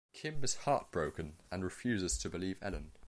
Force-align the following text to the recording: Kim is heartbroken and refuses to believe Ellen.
Kim 0.13 0.43
is 0.43 0.55
heartbroken 0.55 1.33
and 1.51 1.63
refuses 1.63 2.17
to 2.17 2.27
believe 2.27 2.57
Ellen. 2.59 2.91